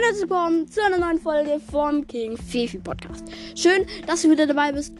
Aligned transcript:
Und 0.00 0.18
willkommen 0.18 0.66
zu 0.66 0.82
einer 0.82 0.96
neuen 0.96 1.20
Folge 1.20 1.60
vom 1.70 2.06
King 2.06 2.34
Fifi 2.34 2.78
Podcast. 2.78 3.22
Schön, 3.54 3.84
dass 4.06 4.22
du 4.22 4.30
wieder 4.30 4.46
dabei 4.46 4.72
bist. 4.72 4.94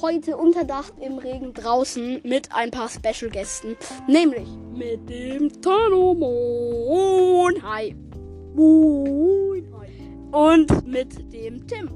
Heute 0.00 0.38
unterdacht 0.38 0.94
im 1.00 1.18
Regen 1.18 1.52
draußen 1.52 2.22
mit 2.24 2.50
ein 2.54 2.70
paar 2.70 2.88
Special 2.88 3.30
Gästen, 3.30 3.76
nämlich 4.06 4.48
mit 4.74 5.06
dem 5.10 5.52
Tanomon. 5.60 7.62
Hi. 7.62 7.94
Moin. 8.54 9.70
Hi. 9.78 9.88
Und 10.32 10.86
mit 10.86 11.30
dem 11.30 11.66
Tim. 11.66 11.90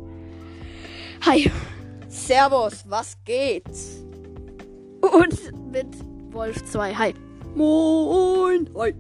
Hi. 1.25 1.51
Servus, 2.09 2.85
was 2.87 3.17
geht? 3.25 3.65
Und 5.01 5.73
mit 5.73 5.89
Wolf 6.33 6.63
2. 6.67 6.95
Hi. 6.95 7.15
Moin. 7.55 8.69
Hi. 8.77 8.95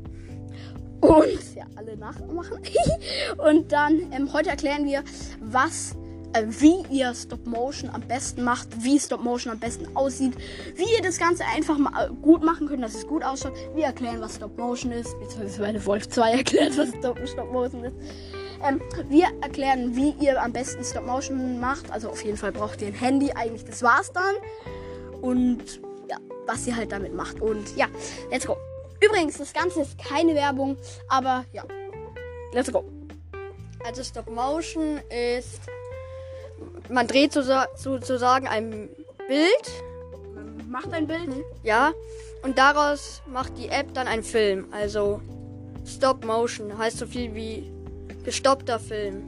Und 1.02 1.55
ja, 1.56 1.65
alle 1.77 1.97
nachmachen. 1.97 2.59
und 3.38 3.73
dann, 3.73 4.12
ähm, 4.12 4.33
heute 4.33 4.51
erklären 4.51 4.87
wir, 4.87 5.02
was, 5.41 5.97
äh, 6.33 6.45
wie 6.47 6.84
ihr 6.91 7.12
Stop 7.15 7.45
Motion 7.45 7.91
am 7.91 8.02
besten 8.02 8.45
macht, 8.45 8.69
wie 8.84 8.98
Stop 9.01 9.23
Motion 9.23 9.52
am 9.52 9.59
besten 9.59 9.96
aussieht, 9.96 10.34
wie 10.77 10.84
ihr 10.96 11.02
das 11.02 11.19
Ganze 11.19 11.45
einfach 11.45 11.77
mal 11.77 12.10
gut 12.23 12.45
machen 12.45 12.69
könnt, 12.69 12.84
dass 12.84 12.95
es 12.95 13.07
gut 13.07 13.24
ausschaut. 13.24 13.52
Wir 13.74 13.87
erklären, 13.87 14.20
was 14.20 14.37
Stop 14.37 14.57
Motion 14.57 14.93
ist, 14.93 15.19
beziehungsweise 15.19 15.84
Wolf 15.84 16.09
2 16.09 16.33
erklärt, 16.38 16.79
was 16.79 16.91
Stop, 16.91 17.19
Stop 17.27 17.52
Motion 17.52 17.84
ist. 17.84 17.96
Ähm, 18.65 18.80
wir 19.09 19.27
erklären, 19.41 19.96
wie 19.96 20.15
ihr 20.24 20.41
am 20.41 20.52
besten 20.52 20.84
Stop 20.84 21.05
Motion 21.05 21.59
macht. 21.59 21.91
Also 21.91 22.10
auf 22.10 22.24
jeden 22.24 22.37
Fall 22.37 22.52
braucht 22.52 22.80
ihr 22.80 22.88
ein 22.88 22.95
Handy. 22.95 23.32
Eigentlich, 23.32 23.65
das 23.65 23.82
war's 23.82 24.12
dann. 24.12 24.34
Und 25.21 25.80
ja, 26.09 26.16
was 26.46 26.65
ihr 26.69 26.77
halt 26.77 26.93
damit 26.93 27.12
macht. 27.12 27.41
Und 27.41 27.77
ja, 27.77 27.87
let's 28.30 28.46
go. 28.46 28.57
Übrigens, 29.05 29.38
das 29.38 29.52
Ganze 29.52 29.83
ist 29.83 29.98
keine 29.98 30.34
Werbung, 30.34 30.77
aber 31.09 31.45
ja. 31.52 31.65
Let's 32.52 32.71
go. 32.71 32.85
Also 33.85 34.04
Stop 34.04 34.30
Motion 34.30 35.01
ist, 35.35 35.60
man 36.88 37.09
dreht 37.09 37.32
sozusagen 37.32 38.46
ein 38.46 38.88
Bild. 39.26 39.85
Man 40.35 40.71
macht 40.71 40.93
ein 40.93 41.07
Bild. 41.07 41.30
Ja. 41.65 41.93
Und 42.43 42.59
daraus 42.59 43.23
macht 43.26 43.59
die 43.59 43.68
App 43.68 43.93
dann 43.95 44.07
einen 44.07 44.23
Film. 44.23 44.66
Also 44.71 45.21
Stop 45.85 46.24
Motion 46.24 46.76
heißt 46.79 46.98
so 46.98 47.07
viel 47.07 47.35
wie 47.35 47.73
gestoppter 48.24 48.79
Film. 48.79 49.23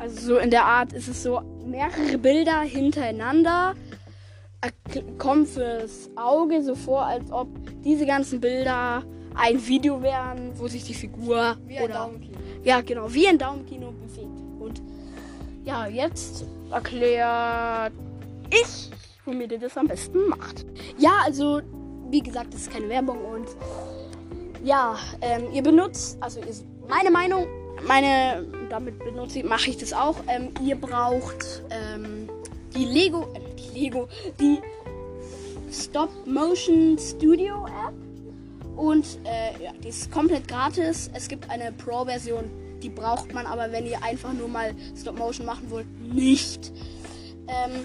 Also 0.00 0.34
so 0.34 0.38
in 0.38 0.50
der 0.50 0.64
Art 0.64 0.92
ist 0.92 1.06
es 1.06 1.22
so 1.22 1.42
mehrere 1.64 2.18
Bilder 2.18 2.60
hintereinander 2.62 3.74
kommen 5.18 5.46
fürs 5.46 6.10
Auge 6.16 6.62
so 6.62 6.74
vor, 6.74 7.04
als 7.04 7.30
ob 7.30 7.48
diese 7.82 8.06
ganzen 8.06 8.40
Bilder 8.40 9.02
ein 9.34 9.66
Video 9.66 10.02
wären, 10.02 10.52
wo 10.58 10.68
sich 10.68 10.84
die 10.84 10.94
Figur 10.94 11.56
wie 11.66 11.78
ein 11.78 11.84
oder 11.84 11.94
Daumenkino. 11.94 12.38
ja 12.64 12.80
genau 12.80 13.12
wie 13.12 13.26
ein 13.28 13.38
Daumenkino 13.38 13.92
bewegt. 13.92 14.28
Und 14.60 14.82
ja, 15.64 15.86
jetzt 15.86 16.44
erklärt 16.70 17.92
ich, 18.50 18.90
womit 19.24 19.52
ihr 19.52 19.58
das 19.58 19.76
am 19.76 19.88
besten 19.88 20.28
macht. 20.28 20.66
Ja, 20.98 21.12
also 21.24 21.60
wie 22.10 22.20
gesagt, 22.20 22.52
das 22.52 22.62
ist 22.62 22.72
keine 22.72 22.88
Werbung 22.88 23.18
und 23.24 23.48
ja, 24.62 24.96
ähm, 25.20 25.44
ihr 25.52 25.62
benutzt, 25.62 26.18
also 26.20 26.40
ihr, 26.40 26.54
meine 26.88 27.10
Meinung, 27.10 27.46
meine, 27.86 28.46
damit 28.68 28.98
benutze 28.98 29.40
ich, 29.40 29.44
mache 29.44 29.70
ich 29.70 29.78
das 29.78 29.92
auch. 29.92 30.16
Ähm, 30.28 30.50
ihr 30.64 30.76
braucht 30.76 31.62
ähm, 31.70 32.28
die 32.74 32.84
Lego, 32.84 33.28
äh, 33.34 33.40
die 33.56 33.80
Lego, 33.80 34.08
die 34.38 34.58
Stop 35.72 36.10
Motion 36.26 36.98
Studio 36.98 37.66
App. 37.66 37.94
Und 38.76 39.04
äh, 39.24 39.64
ja, 39.64 39.72
die 39.82 39.88
ist 39.88 40.10
komplett 40.10 40.48
gratis. 40.48 41.10
Es 41.14 41.28
gibt 41.28 41.48
eine 41.50 41.72
Pro-Version, 41.72 42.50
die 42.82 42.88
braucht 42.88 43.32
man 43.32 43.46
aber, 43.46 43.70
wenn 43.70 43.86
ihr 43.86 44.02
einfach 44.02 44.32
nur 44.32 44.48
mal 44.48 44.74
Stop 44.98 45.18
Motion 45.18 45.46
machen 45.46 45.70
wollt, 45.70 45.86
nicht. 46.00 46.72
Ähm, 47.48 47.84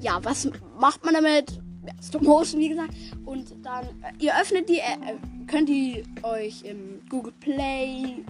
ja, 0.00 0.18
was 0.22 0.50
macht 0.78 1.04
man 1.04 1.14
damit? 1.14 1.52
Ja, 1.86 1.92
Stop 2.02 2.22
Motion, 2.22 2.60
wie 2.60 2.68
gesagt. 2.68 2.94
Und 3.24 3.54
dann, 3.64 3.84
äh, 3.86 4.12
ihr 4.18 4.38
öffnet 4.38 4.68
die, 4.68 4.78
äh, 4.78 5.16
könnt 5.46 5.68
ihr 5.68 6.04
euch 6.22 6.62
im 6.62 7.00
Google 7.08 7.32
Play, 7.40 8.24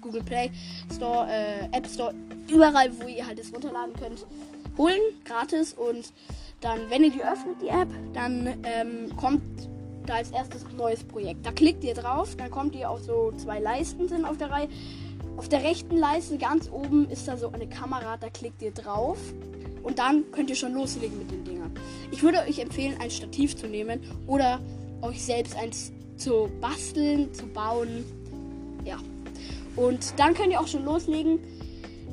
Google 0.00 0.22
Play 0.22 0.50
Store, 0.94 1.26
äh, 1.28 1.76
App 1.76 1.86
Store, 1.86 2.14
überall, 2.48 2.90
wo 3.00 3.08
ihr 3.08 3.26
halt 3.26 3.38
das 3.38 3.52
runterladen 3.52 3.94
könnt, 3.94 4.26
holen, 4.76 5.00
gratis. 5.24 5.72
Und 5.72 6.12
dann, 6.60 6.78
wenn 6.90 7.02
ihr 7.02 7.10
die 7.10 7.22
öffnet, 7.22 7.56
die 7.60 7.68
App, 7.68 7.88
dann 8.12 8.62
ähm, 8.64 9.16
kommt 9.16 9.42
da 10.06 10.14
als 10.14 10.30
erstes 10.30 10.64
neues 10.76 11.04
Projekt. 11.04 11.44
Da 11.44 11.52
klickt 11.52 11.84
ihr 11.84 11.94
drauf, 11.94 12.36
dann 12.36 12.50
kommt 12.50 12.74
ihr 12.74 12.90
auf 12.90 13.02
so 13.02 13.32
zwei 13.36 13.58
Leisten 13.58 14.08
sind 14.08 14.24
auf 14.24 14.36
der 14.36 14.50
Reihe. 14.50 14.68
Auf 15.36 15.48
der 15.48 15.62
rechten 15.62 15.96
Leiste 15.96 16.38
ganz 16.38 16.70
oben 16.70 17.10
ist 17.10 17.28
da 17.28 17.36
so 17.36 17.50
eine 17.50 17.66
Kamera, 17.66 18.16
da 18.16 18.30
klickt 18.30 18.62
ihr 18.62 18.70
drauf 18.70 19.18
und 19.82 19.98
dann 19.98 20.30
könnt 20.32 20.50
ihr 20.50 20.56
schon 20.56 20.72
loslegen 20.72 21.18
mit 21.18 21.30
den 21.30 21.44
Dingern. 21.44 21.72
Ich 22.10 22.22
würde 22.22 22.38
euch 22.40 22.58
empfehlen, 22.58 22.96
ein 23.00 23.10
Stativ 23.10 23.56
zu 23.56 23.66
nehmen 23.66 24.00
oder 24.26 24.60
euch 25.02 25.22
selbst 25.22 25.56
eins 25.56 25.92
zu 26.16 26.48
basteln, 26.60 27.32
zu 27.34 27.46
bauen. 27.46 28.04
Ja. 28.84 28.98
Und 29.76 30.18
dann 30.18 30.34
könnt 30.34 30.52
ihr 30.52 30.60
auch 30.60 30.66
schon 30.66 30.84
loslegen. 30.84 31.38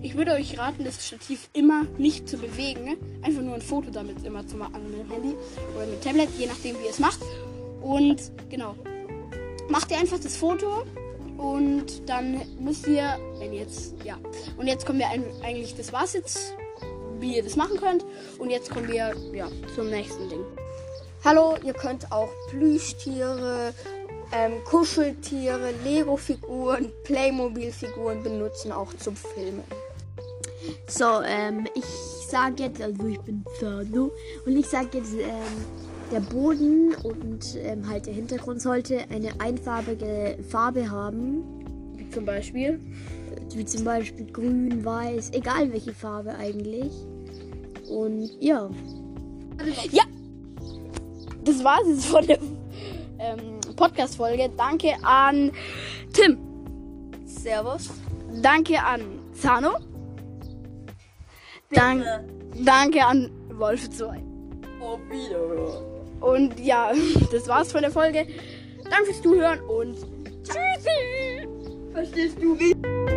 Ich 0.02 0.18
würde 0.18 0.34
euch 0.34 0.60
raten, 0.60 0.84
das 0.84 1.08
Stativ 1.08 1.50
immer 1.54 1.86
nicht 1.98 2.28
zu 2.28 2.38
bewegen. 2.38 2.98
Einfach 3.22 3.42
nur 3.42 3.56
ein 3.56 3.62
Foto 3.62 3.90
damit 3.90 4.26
immer 4.26 4.46
zu 4.46 4.58
machen 4.58 4.92
mit 4.92 5.00
dem 5.00 5.10
Handy 5.10 5.36
oder 5.76 5.86
mit 5.86 5.96
dem 5.96 6.02
Tablet, 6.02 6.30
je 6.38 6.48
nachdem 6.48 6.78
wie 6.80 6.84
ihr 6.84 6.90
es 6.90 7.00
macht. 7.00 7.22
Und 7.84 8.32
genau. 8.50 8.76
Macht 9.70 9.92
ihr 9.92 9.98
einfach 9.98 10.20
das 10.20 10.36
Foto 10.36 10.84
und 11.38 12.08
dann 12.08 12.42
müsst 12.60 12.88
ihr, 12.88 13.18
wenn 13.40 13.54
jetzt, 13.54 13.96
ja. 14.04 14.18
Und 14.58 14.68
jetzt 14.68 14.86
kommen 14.86 15.00
wir 15.00 15.10
ein, 15.10 15.26
eigentlich, 15.44 15.76
das 15.76 15.92
war's 15.92 16.14
jetzt, 16.14 16.56
wie 17.20 17.36
ihr 17.36 17.44
das 17.44 17.56
machen 17.56 17.78
könnt. 17.78 18.06
Und 18.40 18.50
jetzt 18.50 18.70
kommen 18.70 18.88
wir, 18.88 19.14
ja, 19.34 19.48
zum 19.76 19.90
nächsten 19.90 20.30
Ding. 20.30 20.44
Hallo, 21.26 21.56
ihr 21.64 21.74
könnt 21.74 22.12
auch 22.12 22.30
Plüschtiere, 22.50 23.74
ähm, 24.34 24.64
Kuscheltiere, 24.66 25.74
Lego-Figuren, 25.84 26.92
Playmobil-Figuren 27.04 28.24
benutzen, 28.24 28.72
auch 28.72 28.94
zum 28.96 29.16
Filmen. 29.16 29.64
So, 30.88 31.22
ähm, 31.26 31.68
ich 31.76 31.86
sage 32.30 32.64
jetzt, 32.64 32.82
also 32.82 33.06
ich 33.08 33.20
bin 33.20 33.44
Ferno 33.60 34.12
und 34.46 34.58
ich 34.58 34.68
sage 34.68 34.98
jetzt, 34.98 35.14
ähm, 35.14 35.66
der 36.14 36.20
Boden 36.20 36.94
und 37.02 37.58
ähm, 37.58 37.90
halt 37.90 38.06
der 38.06 38.14
Hintergrund 38.14 38.62
sollte 38.62 39.00
eine 39.10 39.30
einfarbige 39.40 40.38
Farbe 40.48 40.92
haben. 40.92 41.44
Wie 41.96 42.08
zum 42.12 42.24
Beispiel? 42.24 42.80
Wie 43.56 43.66
zum 43.66 43.84
Beispiel 43.84 44.32
grün, 44.32 44.86
weiß, 44.86 45.32
egal 45.34 45.74
welche 45.74 45.92
Farbe 45.92 46.36
eigentlich. 46.36 46.92
Und 47.90 48.30
ja. 48.40 48.70
Ja! 49.92 50.04
Das 51.44 51.64
war's 51.64 51.88
jetzt 51.88 52.06
von 52.06 52.28
der 52.28 52.38
ähm, 53.18 53.60
Podcast-Folge. 53.76 54.52
Danke 54.56 54.94
an 55.02 55.52
Tim. 56.14 56.38
Servus. 57.26 57.90
Danke 58.44 58.80
an 58.84 59.02
Zano. 59.34 59.78
Dank, 61.72 62.06
danke 62.64 63.04
an 63.04 63.32
Wolf 63.50 63.90
2. 63.90 64.24
Auf 64.80 65.00
Wiederhören. 65.10 65.93
Und 66.24 66.58
ja, 66.60 66.92
das 67.32 67.48
war's 67.48 67.72
von 67.72 67.82
der 67.82 67.92
Folge. 67.92 68.26
Danke 68.90 69.06
fürs 69.06 69.22
Zuhören 69.22 69.60
und 69.62 69.98
tschüssi. 70.44 71.48
Verstehst 71.94 72.38
du 72.42 72.58
wie? 72.58 73.13